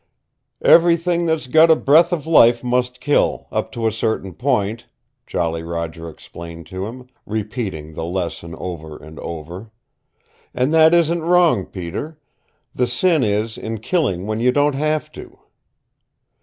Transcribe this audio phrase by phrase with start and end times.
[0.65, 4.87] "Everything that's got a breath of life must kill up to a certain point,"
[5.27, 9.69] Jolly Roger explained to him, repeating the lesson over and over.
[10.55, 12.17] "And that isn't wrong, Peter.
[12.73, 15.37] The sin is in killing when you don't have to.